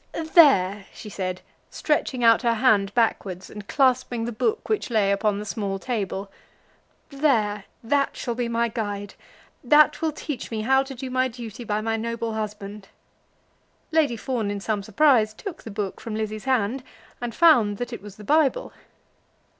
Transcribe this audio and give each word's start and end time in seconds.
"There," 0.33 0.87
she 0.91 1.09
said, 1.09 1.41
stretching 1.69 2.23
out 2.23 2.41
her 2.41 2.55
hand 2.55 2.91
backwards 2.95 3.51
and 3.51 3.67
clasping 3.67 4.25
the 4.25 4.31
book 4.31 4.67
which 4.67 4.89
lay 4.89 5.11
upon 5.11 5.37
the 5.37 5.45
small 5.45 5.77
table, 5.77 6.31
"there; 7.11 7.65
that 7.83 8.17
shall 8.17 8.33
be 8.33 8.49
my 8.49 8.67
guide. 8.67 9.13
That 9.63 10.01
will 10.01 10.11
teach 10.11 10.49
me 10.49 10.61
how 10.61 10.81
to 10.81 10.95
do 10.95 11.11
my 11.11 11.27
duty 11.27 11.63
by 11.63 11.81
my 11.81 11.97
noble 11.97 12.33
husband." 12.33 12.87
Lady 13.91 14.17
Fawn 14.17 14.49
in 14.49 14.59
some 14.59 14.81
surprise 14.81 15.35
took 15.35 15.61
the 15.61 15.69
book 15.69 16.01
from 16.01 16.15
Lizzie's 16.15 16.45
hand, 16.45 16.83
and 17.21 17.35
found 17.35 17.77
that 17.77 17.93
it 17.93 18.01
was 18.01 18.15
the 18.15 18.23
Bible. 18.23 18.73